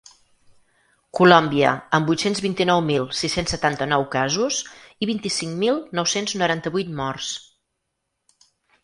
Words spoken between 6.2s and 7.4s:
noranta-vuit morts.